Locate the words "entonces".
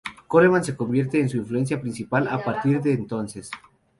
2.93-3.51